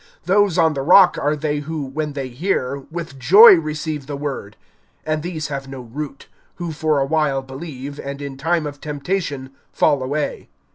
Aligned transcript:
(13)Those 0.25 0.57
on 0.59 0.73
the 0.73 0.81
rock 0.81 1.15
are 1.21 1.35
they 1.35 1.59
who, 1.59 1.83
when 1.85 2.13
they 2.13 2.27
hear, 2.29 2.85
with 2.89 3.19
joy 3.19 3.53
receive 3.53 4.07
the 4.07 4.17
word; 4.17 4.57
and 5.05 5.21
these 5.21 5.49
have 5.49 5.67
no 5.67 5.81
root, 5.81 6.27
who 6.55 6.71
for 6.71 6.97
a 6.97 7.05
while 7.05 7.43
believe, 7.43 7.99
and 7.99 8.19
in 8.19 8.35
time 8.35 8.65
of 8.65 8.81
temptation 8.81 9.51
fall 9.71 10.01
away. 10.01 10.49